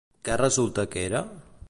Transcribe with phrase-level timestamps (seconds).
[0.29, 1.23] Què resulta que era?